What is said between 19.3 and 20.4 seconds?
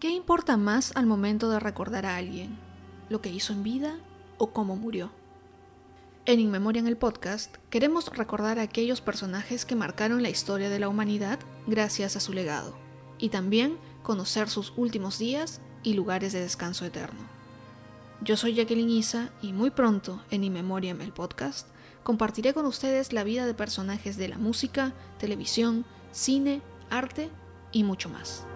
y muy pronto